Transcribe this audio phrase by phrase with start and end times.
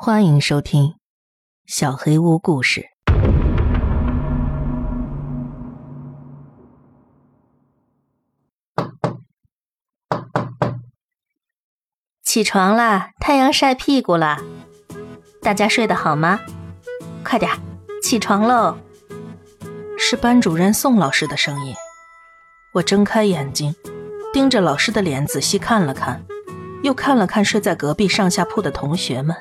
[0.00, 0.82] 欢迎收听
[1.66, 2.82] 《小黑屋故事》。
[12.22, 14.40] 起床啦，太阳晒屁股啦！
[15.42, 16.38] 大家睡得好吗？
[17.24, 17.50] 快点
[18.00, 18.78] 起床喽！
[19.98, 21.74] 是班主任宋老师的声音。
[22.74, 23.74] 我睁开眼睛，
[24.32, 26.24] 盯着老师的脸仔细看了看，
[26.84, 29.36] 又看了看睡在隔壁上下铺的同学们。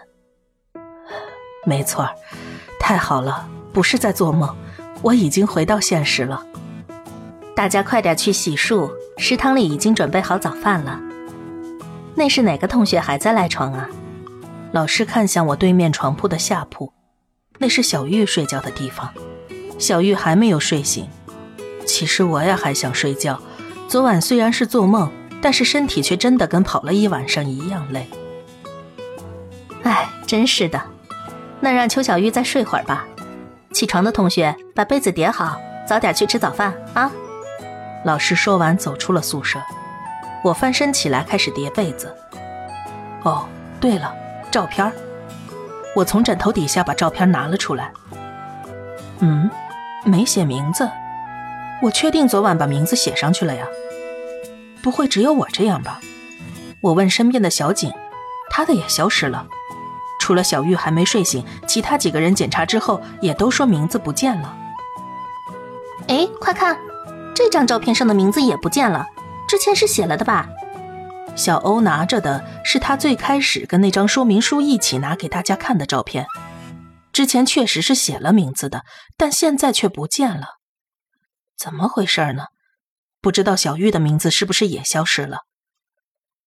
[1.67, 2.09] 没错，
[2.79, 4.55] 太好了，不是在做梦，
[5.01, 6.41] 我已经回到现实了。
[7.53, 10.97] 大家快点去洗漱，食堂里已经准备好早饭了。
[12.15, 13.89] 那是哪个同学还在赖床啊？
[14.71, 16.93] 老师看向我对面床铺的下铺，
[17.57, 19.13] 那是小玉睡觉的地方。
[19.77, 21.05] 小玉还没有睡醒。
[21.85, 23.41] 其实我也还想睡觉，
[23.89, 25.11] 昨晚虽然是做梦，
[25.41, 28.07] 但是身体却真的跟跑了一晚上一样累。
[29.83, 30.81] 哎，真是的。
[31.59, 33.05] 那让邱小玉再睡会儿吧。
[33.71, 37.11] 起床的同学把被子叠好，早点去吃早饭啊！
[38.05, 39.59] 老师说完走出了宿舍。
[40.43, 42.15] 我翻身起来开始叠被子。
[43.23, 43.47] 哦，
[43.81, 44.13] 对了，
[44.49, 44.91] 照片
[45.95, 47.91] 我从枕头底下把照片拿了出来。
[49.19, 49.49] 嗯，
[50.05, 50.89] 没写名字。
[51.81, 53.65] 我确定昨晚把名字写上去了呀。
[54.81, 55.99] 不会只有我这样吧？
[56.81, 57.91] 我问身边的小景，
[58.49, 59.47] 他的也消失了。
[60.27, 64.57] 除了小玉还没睡醒，其他几个人检查之后也都说名字不见了。
[66.09, 66.77] 哎，快看，
[67.33, 69.07] 这张照片上的名字也不见了，
[69.47, 70.49] 之前是写了的吧？
[71.37, 76.27] 小欧拿着的是他最开始跟那张说明书一起拿给大家看的照片，
[77.13, 78.83] 之前确实是写了名字的，
[79.15, 80.57] 但现在却不见了，
[81.57, 82.47] 怎么回事呢？
[83.21, 85.43] 不知道小玉的名字是不是也消失了？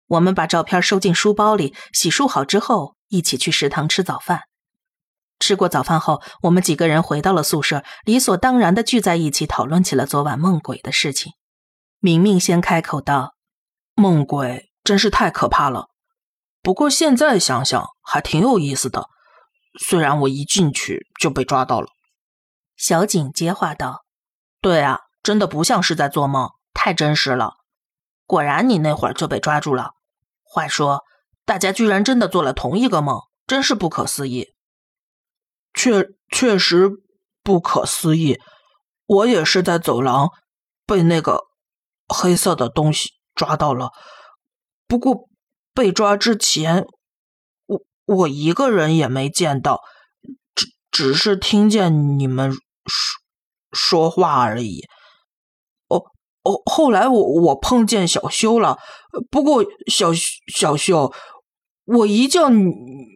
[0.07, 4.43] 我们把照片收进书包里，洗漱好之后，一起去食堂吃早饭。
[5.37, 11.33] 吃过早饭后，我们几个人回到了宿舍，理所当然的聚在一起讨论起了昨晚梦鬼的事情。
[11.99, 13.35] 明明先开口道
[13.95, 15.87] ：“梦鬼真是太可怕了，
[16.61, 19.07] 不过现在想想还挺有意思的。
[19.79, 21.87] 虽然我一进去就被抓到了。”
[22.75, 24.03] 小景接话道
[24.61, 27.53] ：“对啊，真的不像是在做梦，太真实了。
[28.25, 29.91] 果然你那会儿就被抓住了。”
[30.43, 31.03] 话说，
[31.49, 34.49] 大家居然真的做了同一个梦，真是不可思议。
[35.73, 36.91] 确确实
[37.41, 38.39] 不可思议，
[39.07, 40.29] 我也是在走廊
[40.85, 41.45] 被那个
[42.07, 43.89] 黑色的东西抓到了。
[44.87, 45.27] 不过
[45.73, 46.85] 被抓之前，
[47.65, 49.81] 我我一个人也没见到，
[50.53, 52.59] 只只是听见你们说
[53.71, 54.83] 说话而已。
[55.87, 55.97] 哦
[56.43, 58.77] 哦，后来我我碰见小修了，
[59.31, 60.11] 不过小
[60.53, 61.11] 小修，
[61.97, 62.71] 我一叫你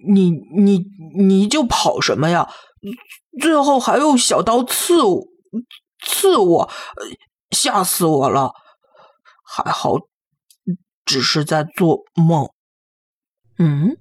[0.07, 0.83] 你你
[1.15, 2.49] 你就跑什么呀？
[3.39, 5.27] 最后还用小刀刺我，
[6.03, 6.69] 刺我，
[7.51, 8.51] 吓死我了！
[9.43, 9.95] 还好，
[11.05, 12.49] 只是在做梦。
[13.59, 13.95] 嗯，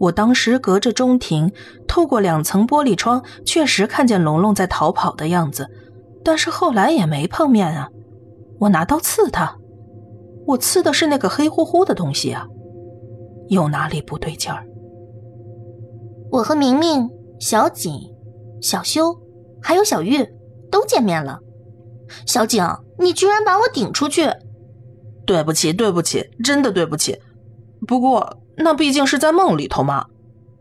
[0.00, 1.52] 我当时隔着中庭，
[1.86, 5.68] 透过两层玻璃窗，确实看见龙龙在逃跑的样子，
[6.24, 7.88] 但是后来也没碰面啊。
[8.60, 9.56] 我拿刀刺他，
[10.46, 12.46] 我刺的是那个黑乎乎的东西啊，
[13.48, 14.66] 有哪里不对劲儿？
[16.30, 17.92] 我和明明、小景、
[18.60, 19.18] 小修
[19.62, 20.26] 还有小玉
[20.70, 21.40] 都见面了。
[22.26, 22.64] 小景，
[22.98, 24.30] 你居然把我顶出去！
[25.26, 27.18] 对不起，对不起，真的对不起。
[27.86, 30.06] 不过那毕竟是在梦里头嘛，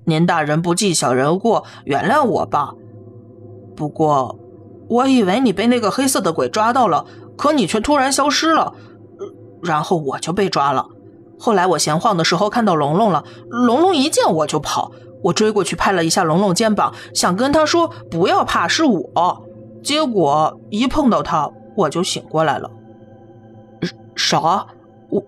[0.05, 2.73] 您大人不计小人过，原谅我吧。
[3.75, 4.39] 不过
[4.89, 7.05] 我以为你被那个黑色的鬼抓到了。
[7.37, 8.73] 可你却突然消失了，
[9.61, 10.87] 然后我就被抓了。
[11.39, 14.91] 后来我闲晃的时候看到龙龙了，龙龙一见我就跑，
[15.23, 19.45] 我追过去拍了一下龙龙肩膀，想跟他说不要怕，是我。
[19.83, 22.69] 结果一碰到他，我就醒过来了。
[24.15, 24.67] 啥？
[25.09, 25.23] 我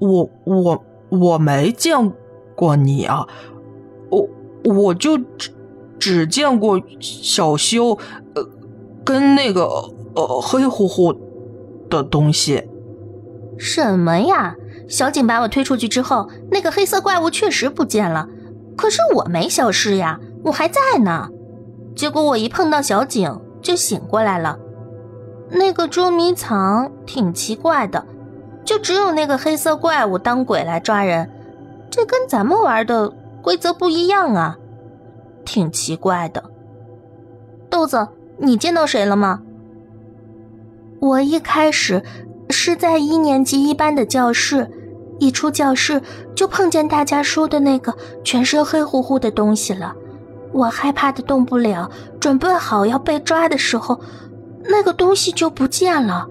[0.00, 2.12] 我我我没见
[2.56, 3.26] 过你啊，
[4.10, 4.28] 我
[4.64, 5.54] 我就只
[5.98, 7.98] 只见过小修，
[8.34, 8.44] 呃，
[9.04, 9.64] 跟那个
[10.14, 11.14] 呃黑乎乎。
[11.90, 12.70] 的东西，
[13.58, 14.56] 什么呀？
[14.88, 18.28] 小景把我推出去之后，那个黑色怪物确实不见了，
[18.76, 21.28] 可是我没消失呀，我还在呢。
[21.94, 24.58] 结果我一碰到小景就醒过来了。
[25.50, 28.06] 那个捉迷藏挺奇怪的，
[28.64, 31.30] 就只有那个黑色怪物当鬼来抓人，
[31.90, 33.10] 这跟咱们玩的
[33.42, 34.56] 规则不一样啊，
[35.44, 36.42] 挺奇怪的。
[37.68, 38.08] 豆子，
[38.38, 39.42] 你见到谁了吗？
[41.00, 42.02] 我一开始
[42.52, 44.70] 是在一年级一班的教室，
[45.18, 46.02] 一出教室
[46.36, 49.94] 就碰见大家说的那个全身黑乎乎的东西了。
[50.52, 51.90] 我害怕的动不了，
[52.20, 53.98] 准备好要被抓的时候，
[54.68, 56.28] 那个东西就不见了。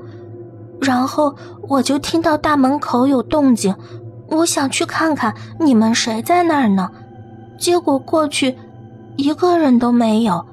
[0.80, 1.36] 然后
[1.68, 3.76] 我就听到大门口有动静，
[4.28, 6.92] 我想去看看你们谁在那儿呢。
[7.58, 8.58] 结果过去，
[9.16, 10.46] 一个人都没有，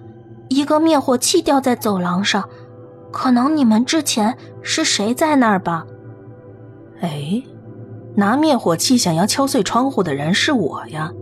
[0.49, 2.49] 一个灭火器掉在走廊上，
[3.10, 5.87] 可能你们之前是谁在那儿吧？
[7.00, 7.43] 哎，
[8.14, 11.12] 拿灭火器想要敲碎窗户的人是我呀。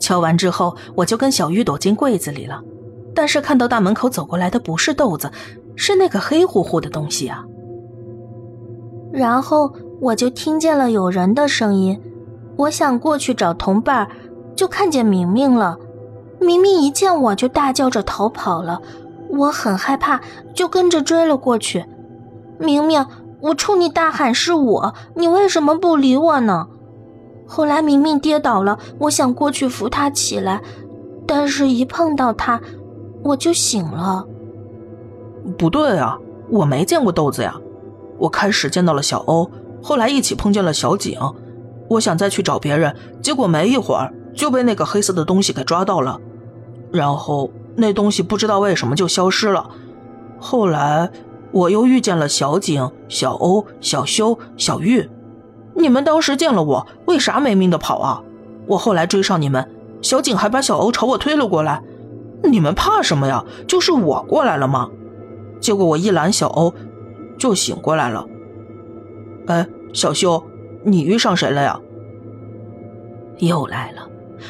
[0.00, 2.60] 敲完之后，我就跟小玉躲进柜子里了。
[3.14, 5.30] 但是看到大门口走过来的不是豆子，
[5.76, 7.44] 是那个黑乎乎的东西啊。
[9.12, 12.00] 然后我就听见了有人的声音，
[12.56, 14.08] 我想过去找同伴，
[14.56, 15.76] 就看见明明了。
[16.40, 18.80] 明明一见我就大叫着逃跑了，
[19.32, 20.20] 我很害怕，
[20.54, 21.84] 就跟着追了过去。
[22.58, 23.04] 明明，
[23.40, 26.68] 我冲你大喊是我，你为什么不理我呢？
[27.46, 30.62] 后来明明跌倒了，我想过去扶他起来，
[31.26, 32.60] 但是一碰到他，
[33.24, 34.26] 我就醒了。
[35.58, 36.18] 不对啊，
[36.48, 37.56] 我没见过豆子呀。
[38.18, 39.50] 我开始见到了小欧，
[39.82, 41.18] 后来一起碰见了小景。
[41.88, 46.20] 我想再去找别人，结果没一会儿就被那个黑色的东西给抓到了，
[46.92, 49.70] 然后那东西不知道为什么就消失了。
[50.38, 51.10] 后来
[51.52, 55.08] 我又遇见了小景、小欧、小修、小玉。
[55.74, 58.22] 你们当时见了我，为啥没命的跑啊？
[58.66, 59.68] 我后来追上你们，
[60.02, 61.82] 小景还把小欧朝我推了过来。
[62.44, 63.44] 你们怕什么呀？
[63.66, 64.90] 就是我过来了吗？
[65.60, 66.74] 结果我一拦小欧，
[67.38, 68.26] 就醒过来了。
[69.46, 70.42] 哎，小修，
[70.84, 71.80] 你遇上谁了呀？
[73.38, 74.08] 又来了，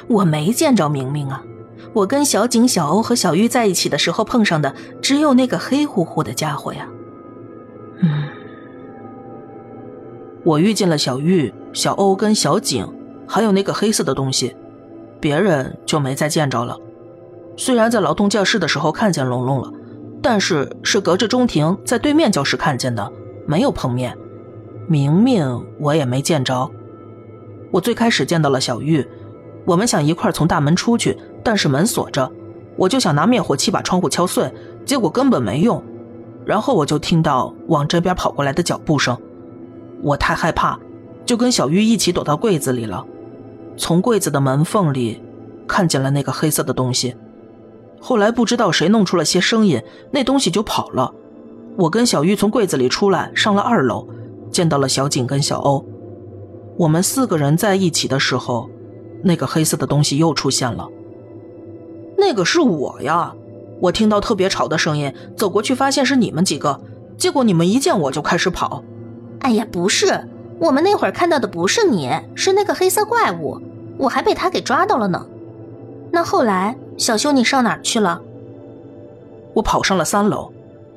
[0.08, 1.42] 我没见着明明啊。
[1.92, 6.88] 我跟小景、小欧和小玉在一起的时候碰上的，只有那个黑乎乎的家伙呀。
[8.00, 8.24] 嗯。
[10.44, 12.86] 我遇见了小玉、小欧跟小景，
[13.28, 14.56] 还有那个黑色的东西，
[15.20, 16.76] 别人就没再见着了。
[17.56, 19.70] 虽然在劳动教室的时候看见龙龙了，
[20.20, 23.12] 但是是隔着中庭在对面教室看见的，
[23.46, 24.16] 没有碰面。
[24.88, 26.68] 明明我也没见着。
[27.70, 29.06] 我最开始见到了小玉，
[29.64, 32.30] 我们想一块从大门出去，但是门锁着，
[32.76, 34.52] 我就想拿灭火器把窗户敲碎，
[34.84, 35.82] 结果根本没用。
[36.44, 39.16] 然后我就听到往这边跑过来的脚步声。
[40.02, 40.78] 我太害怕，
[41.24, 43.04] 就跟小玉一起躲到柜子里了。
[43.76, 45.22] 从柜子的门缝里，
[45.68, 47.14] 看见了那个黑色的东西。
[48.00, 49.80] 后来不知道谁弄出了些声音，
[50.10, 51.14] 那东西就跑了。
[51.76, 54.08] 我跟小玉从柜子里出来，上了二楼，
[54.50, 55.86] 见到了小景跟小欧。
[56.76, 58.68] 我们四个人在一起的时候，
[59.22, 60.88] 那个黑色的东西又出现了。
[62.18, 63.34] 那个是我呀！
[63.80, 66.80] 我听到特别吵的声音，走过去发现是你们几个，
[67.18, 68.84] 结果你们一见我就开始跑。
[69.40, 70.28] 哎呀，不是，
[70.60, 73.60] 我们那会儿看到的不是你，是那个黑色怪物，
[73.98, 75.26] 我还被他给抓到了呢。
[76.12, 78.20] 那后来，小修你上哪儿去了？
[79.54, 80.52] 我跑上了三楼，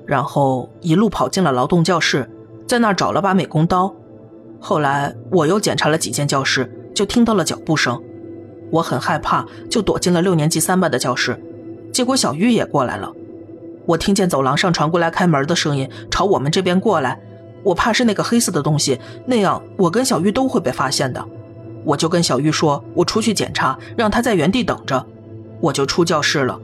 [0.06, 2.30] 然后一路跑进了劳动教室，
[2.68, 3.92] 在那儿找了把美工刀。
[4.60, 8.00] 后来我又检查了几间教室，就听到了脚步声，
[8.71, 11.39] 我很害怕，就躲进了六年级三班的教室。
[11.91, 13.12] 结果小玉也过来了，
[13.85, 17.19] 我听见走廊上传过来开门的声音，朝我们这边过来。
[17.63, 21.25] 我怕是那个黑色的东西，那样我跟小玉都会被发现的。
[21.83, 25.06] 我就跟小玉说，我出去检查，让她在原地等着。
[25.62, 26.60] 我就出教室了，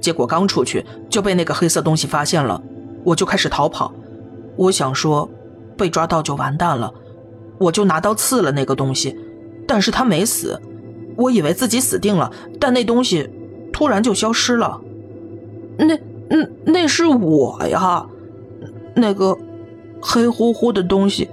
[0.00, 2.60] 结果刚出去就被那个黑色东西发现了，
[3.04, 3.92] 我就开始逃跑。
[4.56, 5.30] 我想说，
[5.78, 6.92] 被抓到就完蛋了，
[7.58, 9.16] 我就拿刀刺了那个东西，
[9.66, 10.60] 但是他没死。
[11.16, 13.28] 我以为自己死定了，但那东西
[13.72, 14.80] 突然就消失了。
[15.78, 18.06] 那、那、那是我呀，
[18.94, 19.36] 那个。
[20.06, 21.30] 黑乎乎的东西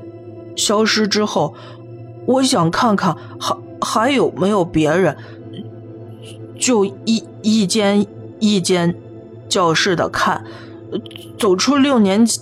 [0.56, 1.54] 消失之后，
[2.26, 5.18] 我想看看还还有没有别人，
[6.58, 8.08] 就一一间
[8.40, 8.96] 一间
[9.50, 10.46] 教室的看。
[11.38, 12.40] 走出六年级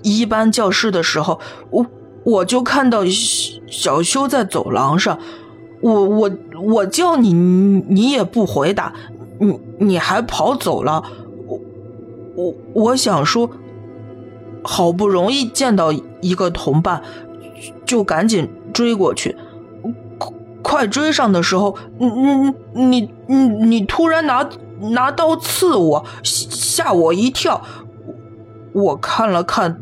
[0.00, 1.86] 一班教室的时候，我
[2.24, 3.02] 我就看到
[3.68, 5.18] 小修在走廊上，
[5.82, 6.30] 我我
[6.62, 8.92] 我叫你你也不回答，
[9.38, 11.02] 你你还跑走了，
[11.46, 11.60] 我
[12.36, 13.50] 我我想说。
[14.62, 15.90] 好不容易见到
[16.20, 17.02] 一个同伴，
[17.86, 19.34] 就赶紧追过去。
[20.60, 24.46] 快追上的时候，你你你你你突然拿
[24.90, 27.62] 拿刀刺我，吓我一跳。
[28.74, 29.80] 我看了看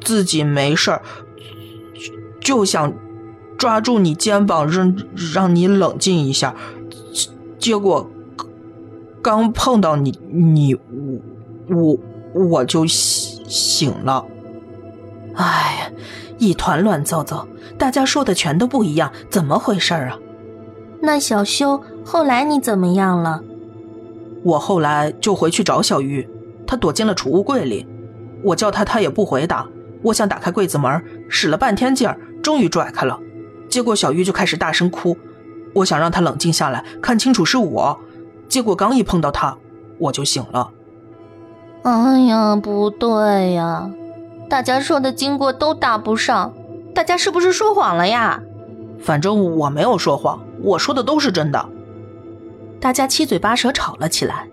[0.00, 1.02] 自己没事儿，
[2.40, 2.90] 就想
[3.58, 4.96] 抓住你肩膀，让
[5.34, 6.54] 让你冷静一下。
[7.58, 8.08] 结果
[9.20, 10.74] 刚碰到你，你
[11.68, 11.98] 我
[12.32, 12.86] 我就。
[13.50, 14.26] 醒了，
[15.34, 15.44] 哎
[15.80, 15.90] 呀，
[16.36, 17.48] 一团乱糟糟，
[17.78, 20.18] 大家说的全都不一样，怎么回事啊？
[21.00, 23.42] 那小修后来你怎么样了？
[24.44, 26.28] 我后来就回去找小玉，
[26.66, 27.86] 她躲进了储物柜里，
[28.44, 29.66] 我叫她，她也不回答。
[30.02, 33.18] 我想打开柜子门，使了半天劲儿，终于拽开了，
[33.68, 35.16] 结果小玉就开始大声哭。
[35.74, 37.98] 我想让她冷静下来，看清楚是我，
[38.48, 39.56] 结果刚一碰到她，
[39.98, 40.70] 我就醒了。
[41.82, 43.90] 哎呀，不对呀，
[44.48, 46.52] 大家说的经过都搭不上，
[46.94, 48.42] 大家是不是说谎了呀？
[49.00, 51.68] 反正我没有说谎，我说的都是真的。
[52.80, 54.48] 大家七嘴八舌吵了起来。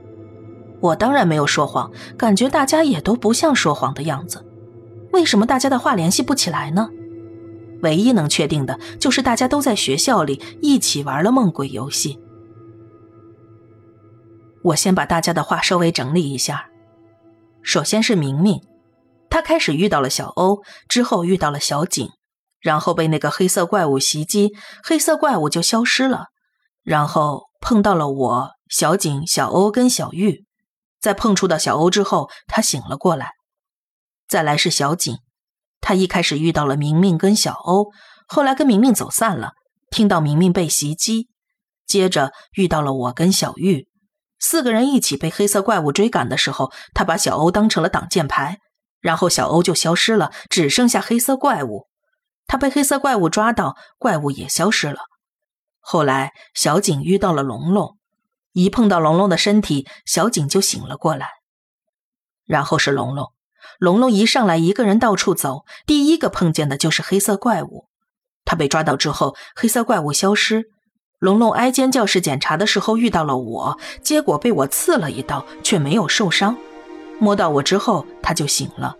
[0.81, 4.45] 我当然没有说谎，感觉大家也都不像说谎的样子。
[5.11, 6.89] 为什么大家的话联系不起来呢？
[7.85, 12.19] 唯一能确定的就是大家都在学校里一起玩了梦鬼游戏。
[14.63, 16.69] 我先把大家的话稍微整理一下。
[17.61, 18.61] 首先是明明，
[19.29, 22.09] 他开始遇到了小欧，之后遇到了小景，
[22.59, 26.25] 然后被那个黑色怪物袭击，黑色怪物就消失了，
[26.83, 30.45] 然后碰到了我、小景、小欧跟小玉，
[30.99, 33.33] 在碰触到小欧之后，他醒了过来。
[34.27, 35.19] 再来是小景，
[35.87, 37.91] 他一开始遇到了明明跟小欧，
[38.27, 39.51] 后来跟明明走散了，
[39.91, 41.29] 听到明明被袭击，
[41.85, 43.87] 接着遇到了我跟小玉。
[44.39, 48.57] 四个人一起被黑色怪物追赶的时候，他把小欧当成了挡箭牌，
[48.99, 51.85] 然后小欧就消失了，只剩下黑色怪物。
[52.47, 55.01] 他被黑色怪物抓到，怪物也消失了。
[55.79, 57.95] 后来小景遇到了龙龙，
[58.53, 61.29] 一碰到龙龙的身体，小景就醒了过来。
[62.43, 63.31] 然后是龙龙，
[63.79, 67.85] 龙龙一上来一个人到处走，第一个碰见的就是黑色怪物。
[68.45, 70.65] 他被抓到之后，黑色怪物消失。
[71.19, 76.55] 龙龙挨间教室检查的时候遇到了我，结果被我刺了一刀，却没有受伤。
[77.17, 78.95] 摸到我之后，他就醒了。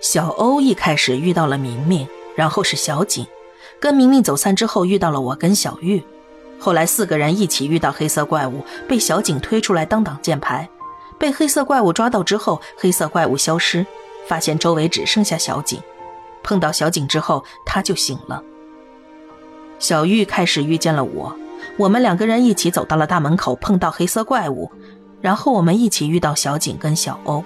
[0.00, 3.26] 小欧一开始遇到了明明，然后是小景，
[3.80, 6.04] 跟明明走散之后遇到了我跟小玉，
[6.60, 10.68] 后来四个人一起遇到黑色怪物，被小景推出来当挡箭牌，
[11.18, 13.84] 被黑色怪物抓到之后，黑色怪物消失，
[14.26, 15.80] 发现周围只剩下小景，
[16.42, 18.42] 碰到小景之后，他就醒了。
[19.78, 21.34] 小玉开始遇见了我，
[21.76, 24.70] 我们两个人一起走到了大门口，碰到黑色怪物，
[25.20, 27.44] 然后我们一起遇到小景跟小欧。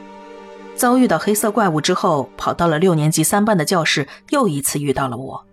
[0.77, 5.45] 遭遇到黑色怪物之后，跑到了六年级三班的教室，又一次遇到了我。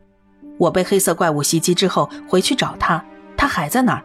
[0.57, 3.03] 我被黑色怪物袭击之后回去找他，
[3.35, 4.03] 他还在那儿。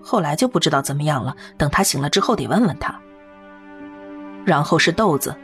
[0.00, 2.98] 后来就不知道怎么样了，等他醒了之后得问问他。
[4.48, 5.36] 然后是豆子，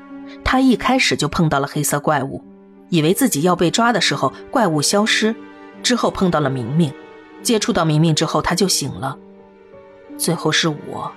[0.42, 2.42] 他一开始就碰到了黑色怪物，
[2.88, 5.34] 以为自己要被抓的时候，怪物消失。
[5.82, 6.90] 之后碰到了明明，
[7.42, 9.18] 接触到明明之后他就醒了。
[10.16, 11.12] 最后是我，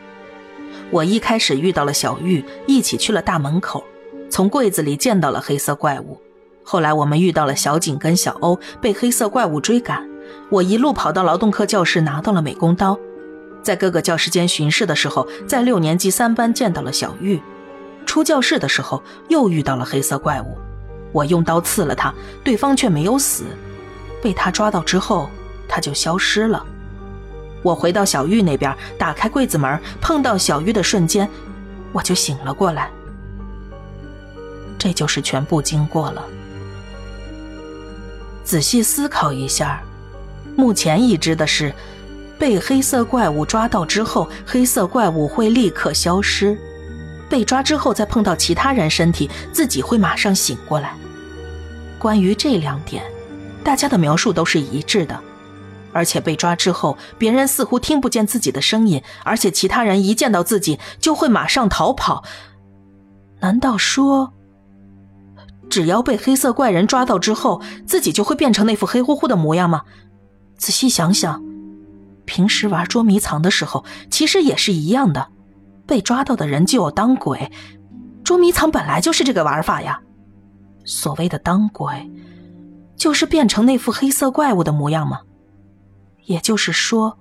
[0.92, 3.82] 我一开始遇到了小玉，一起去了大门口，
[4.30, 6.20] 从柜子里见到了黑色怪物。
[6.64, 10.06] 后来我们遇到了小景跟小欧，被黑色怪物追赶。
[10.50, 13.00] 我一路跑到劳动课教室，拿到了美工刀，
[13.64, 17.42] 在各个教室间巡视的时候，在六年级三班见到了小玉。
[18.08, 20.58] 出教室的时候又遇到了黑色怪物，
[21.12, 22.12] 我用刀刺了他，
[22.44, 23.44] 对方却没有死。
[24.24, 25.30] 被他抓到之后，
[25.68, 26.66] 他就消失了。
[27.62, 31.30] 我回到小玉那边，打开柜子门，碰到小玉的瞬间，
[31.92, 32.90] 我就醒了过来。
[34.80, 36.24] 这就是全部经过了。
[38.44, 39.82] 仔细思考一下，
[40.56, 41.74] 目前已知的是，
[42.40, 46.56] 被黑色怪物抓到之后，黑色怪物会立刻消失；
[47.30, 50.94] 被抓之后再碰到其他人身体，自己会马上醒过来。
[52.00, 53.04] 关于这两点。
[53.64, 55.20] 大家的描述都是一致的，
[55.92, 62.24] 而且被抓之后，别人似乎听不见自己的声音，而且其他人一见到自己就会马上逃跑。
[63.42, 64.32] 难道说，
[65.70, 69.82] 只要被黑色怪人抓到之后，自己就会变成那副黑乎乎的模样吗？
[70.58, 71.44] 仔细想想，
[72.24, 75.28] 平时玩捉迷藏的时候，其实也是一样的，
[75.88, 77.52] 被抓到的人就要当鬼。
[78.24, 80.00] 捉迷藏本来就是这个玩法呀。
[80.86, 82.12] 所谓的当鬼。
[82.98, 85.20] 就是变成那副黑色怪物的模样吗？
[86.26, 87.20] 也就是说，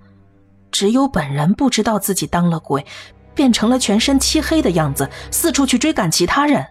[0.70, 2.86] 只有本人不知道自己当了鬼，
[3.34, 6.66] 变成了全身漆黑的样子，四处去追赶其他人。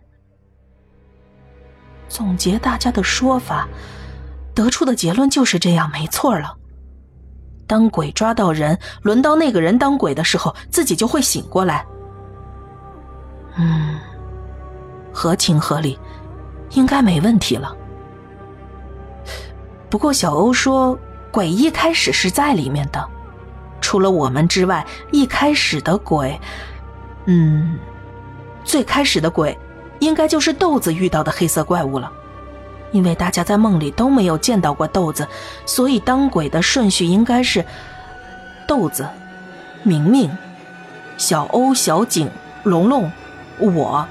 [2.10, 3.68] 总结大家的说法，
[4.56, 6.58] 得出的结论就是这样，没错了。
[7.68, 11.86] 当鬼抓到人，轮到那个人当鬼的时候，自己就会醒过来。
[13.58, 13.98] 嗯，
[15.14, 15.98] 合情合理，
[16.72, 17.76] 应该没问题了。
[19.90, 20.98] 不过小欧说，
[21.32, 23.08] 鬼一开始是在里面的，
[23.80, 26.40] 除了我们之外，一开始的鬼，
[27.26, 27.80] 嗯，
[28.64, 29.58] 最开始的鬼，
[30.00, 32.12] 应该就是豆子遇到的黑色怪物了。
[32.92, 35.28] 因为大家在梦里都没有见到过豆子，
[35.66, 37.66] 所以当鬼的顺序应该是
[38.68, 39.08] 豆子、
[39.84, 40.36] 明明、
[41.18, 42.30] 小欧、小景、
[42.64, 43.12] 龙龙、
[43.60, 44.08] 我，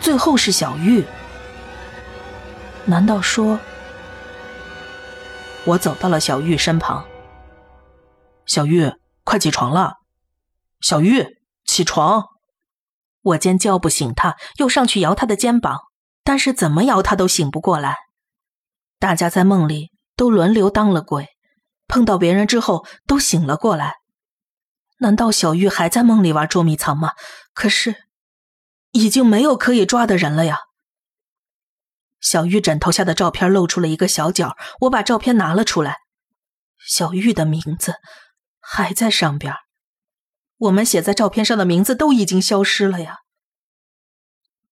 [0.00, 1.04] 最后是小玉。
[2.84, 3.58] 难道说？
[5.66, 7.04] 我走到了小玉身旁。
[8.46, 8.90] 小玉，
[9.22, 9.98] 快起床了！
[10.80, 12.24] 小玉，起床！
[13.22, 15.78] 我见叫不醒她，又上去摇她的肩膀，
[16.22, 17.96] 但是怎么摇他都醒不过来。
[18.98, 21.28] 大家在梦里都轮流当了鬼，
[21.86, 23.94] 碰到别人之后都醒了过来。
[24.98, 27.12] 难道小玉还在梦里玩捉迷藏吗？
[27.54, 27.94] 可是，
[28.90, 30.58] 已经没有可以抓的人了呀。
[32.20, 35.96] 小玉枕头下的照片露出了一个小角，我把照片拿了出来，
[36.86, 37.94] 小玉的名字
[38.60, 39.54] 还在上边。
[40.58, 43.20] 我们写在照片上的名字都已经消失了呀。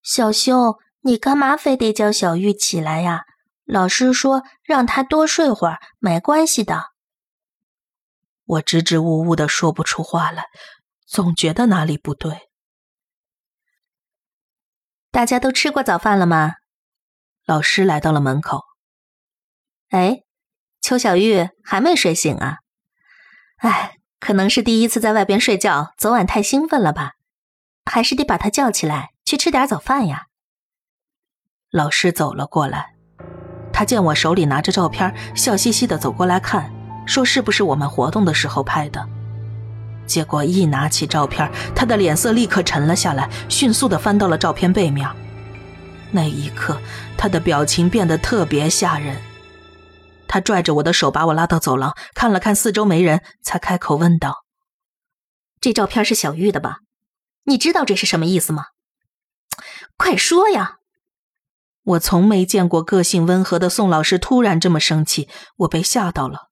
[0.03, 3.23] 小修，你干嘛非得叫小玉起来呀？
[3.65, 6.87] 老师说让她多睡会儿，没关系的。
[8.45, 10.47] 我支支吾吾的说不出话来，
[11.07, 12.49] 总觉得哪里不对。
[15.11, 16.55] 大家都吃过早饭了吗？
[17.45, 18.63] 老师来到了门口。
[19.91, 20.23] 哎，
[20.81, 22.59] 邱小玉还没睡醒啊？
[23.59, 27.13] 哎，可能是第一次在外边睡觉，昨晚太兴奋了吧？
[27.85, 30.28] 还是得把她叫起来，去吃点早饭呀。
[31.71, 32.95] 老师走了过来，
[33.75, 36.73] 他见我手里拿着照片，笑嘻嘻的走过来看，
[37.07, 39.07] 说是不是我们活动的时候拍的？
[40.07, 45.07] 结果一拿起照片，他的脸色立刻沉了下来，迅速的翻到了照片背面。
[46.11, 46.81] 那一刻，
[47.19, 49.21] 他的表情变得特别吓人。
[50.27, 54.45] 他拽着我的手，把我拉到走廊，看了看四周没人，才开口问道
[55.61, 56.79] ：“这照片是小玉的吧？
[57.45, 58.65] 你知道这是什么意思吗？
[59.99, 60.77] 快说呀！”
[61.89, 65.27] 我从没见过个性温和的宋老师突然这么生气，
[65.57, 66.49] 我被吓到了。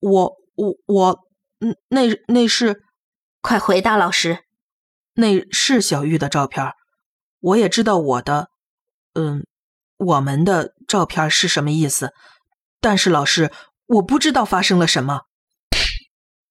[0.00, 1.18] 我我我，
[1.60, 2.82] 嗯，那那是……
[3.42, 4.44] 快回答老师，
[5.14, 6.72] 那是小玉的照片。
[7.40, 8.48] 我也知道我的，
[9.14, 9.46] 嗯，
[9.96, 12.12] 我们的照片是什么意思，
[12.80, 13.50] 但是老师，
[13.86, 15.22] 我不知道发生了什么。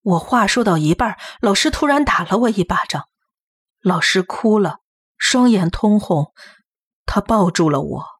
[0.02, 3.06] 我话说到一半，老师突然打了我一巴掌，
[3.82, 4.78] 老师哭了，
[5.18, 6.34] 双眼通红，
[7.12, 8.19] 他抱住了我。